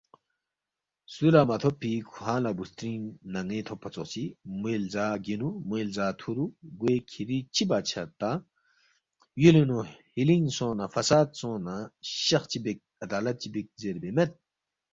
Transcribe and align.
سُو 1.13 1.27
لہ 1.33 1.41
مہ 1.49 1.55
تھوبفی 1.61 1.91
کھوانگ 2.11 2.41
لہ 2.43 2.51
بُوسترِنگ 2.57 3.03
نَن٘ے 3.33 3.59
تھوبفا 3.67 3.89
ژوخچی، 3.93 4.23
موے 4.59 4.73
لزا 4.83 5.05
گینُو، 5.25 5.49
موے 5.67 5.81
لزا 5.87 6.07
تُھورُو 6.19 6.45
گوے 6.79 6.95
کِھری 7.09 7.37
چِہ 7.55 7.63
بادشاہ 7.69 8.07
تا، 8.19 8.31
یُولِنگ 9.41 9.67
نُو 9.69 9.79
ہِلِنگ 10.15 10.47
سونگس 10.57 10.77
نہ، 10.79 10.85
فساد 10.95 11.27
سونگس 11.39 11.63
نہ 11.65 11.75
شخ 12.25 12.43
چی 12.51 12.59
بیک، 12.63 12.77
عدالت 13.05 13.35
چی 13.41 13.47
بیک 13.53 13.67
زیربے 13.81 14.09
مید 14.15 14.31